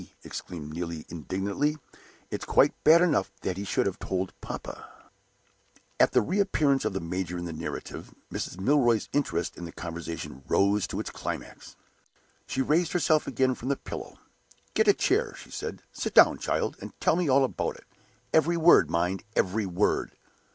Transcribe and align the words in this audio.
exclaimed 0.23 0.73
Neelie, 0.73 1.05
indignantly. 1.09 1.75
"It's 2.31 2.43
quite 2.43 2.73
bad 2.83 3.03
enough 3.03 3.31
that 3.41 3.55
he 3.55 3.63
should 3.63 3.85
have 3.85 3.99
told 3.99 4.33
papa." 4.41 4.89
At 5.99 6.13
the 6.13 6.21
re 6.23 6.39
appearance 6.39 6.85
of 6.85 6.93
the 6.93 6.99
major 6.99 7.37
in 7.37 7.45
the 7.45 7.53
narrative, 7.53 8.11
Mrs. 8.33 8.59
Milroy's 8.59 9.09
interest 9.13 9.55
in 9.57 9.65
the 9.65 9.71
conversation 9.71 10.41
rose 10.47 10.87
to 10.87 10.99
its 10.99 11.11
climax. 11.11 11.75
She 12.47 12.63
raised 12.63 12.93
herself 12.93 13.27
again 13.27 13.53
from 13.53 13.69
the 13.69 13.77
pillow. 13.77 14.17
"Get 14.73 14.87
a 14.87 14.93
chair," 14.93 15.35
she 15.35 15.51
said. 15.51 15.83
"Sit 15.93 16.15
down, 16.15 16.39
child, 16.39 16.77
and 16.81 16.99
tell 16.99 17.15
me 17.15 17.29
all 17.29 17.43
about 17.43 17.75
it. 17.75 17.85
Every 18.33 18.57
word, 18.57 18.89
mind 18.89 19.23
every 19.35 19.67
word!" 19.67 20.13